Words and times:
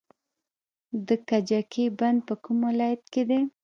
د 1.07 1.09
کجکي 1.29 1.85
بند 1.99 2.19
په 2.27 2.33
کوم 2.43 2.57
ولایت 2.69 3.03
کې 3.13 3.23
دی؟ 3.29 3.41